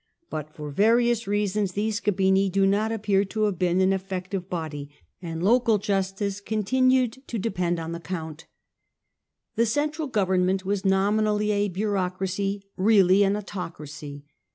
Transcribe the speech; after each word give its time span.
But 0.31 0.49
for 0.55 0.71
various 0.71 1.27
reasons 1.27 1.73
these 1.73 2.01
scabini 2.01 2.49
do 2.49 2.65
not 2.65 2.91
appear 2.91 3.23
to 3.25 3.43
have 3.43 3.59
been 3.59 3.79
an 3.81 3.93
effective 3.93 4.49
body, 4.49 4.89
and 5.21 5.43
local 5.43 5.77
justice 5.77 6.41
continued 6.41 7.17
to 7.27 7.37
depend 7.37 7.79
on 7.79 7.91
the 7.91 7.99
count. 7.99 8.45
Central 9.51 9.51
The 9.57 9.65
central 9.67 10.07
government 10.07 10.65
was 10.65 10.83
nominally 10.83 11.51
a 11.51 11.67
bureaucracy, 11.67 12.63
ment 12.75 12.87
really 12.87 13.21
an 13.21 13.35
autocracy. 13.35 14.25